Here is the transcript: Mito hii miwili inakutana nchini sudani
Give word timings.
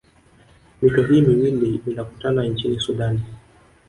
Mito 0.81 1.03
hii 1.03 1.21
miwili 1.21 1.81
inakutana 1.87 2.43
nchini 2.43 2.79
sudani 2.79 3.21